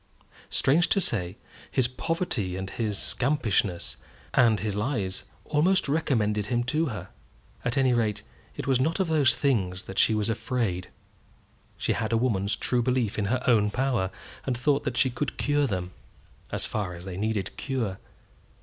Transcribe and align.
Strange 0.49 0.89
to 0.89 0.99
say, 0.99 1.37
his 1.69 1.87
poverty 1.87 2.55
and 2.57 2.71
his 2.71 2.97
scampishness 2.97 3.97
and 4.33 4.59
his 4.61 4.75
lies 4.75 5.25
almost 5.45 5.87
recommended 5.87 6.47
him 6.47 6.63
to 6.63 6.87
her. 6.87 7.09
At 7.63 7.77
any 7.77 7.93
rate, 7.93 8.23
it 8.55 8.65
was 8.65 8.79
not 8.79 8.99
of 8.99 9.09
those 9.09 9.35
things 9.35 9.83
that 9.83 9.99
she 9.99 10.15
was 10.15 10.27
afraid. 10.27 10.87
She 11.77 11.93
had 11.93 12.11
a 12.11 12.17
woman's 12.17 12.55
true 12.55 12.81
belief 12.81 13.19
in 13.19 13.25
her 13.25 13.43
own 13.45 13.69
power, 13.69 14.09
and 14.43 14.57
thought 14.57 14.85
that 14.85 14.97
she 14.97 15.11
could 15.11 15.37
cure 15.37 15.67
them, 15.67 15.91
as 16.51 16.65
far 16.65 16.95
as 16.95 17.05
they 17.05 17.15
needed 17.15 17.55
cure. 17.55 17.99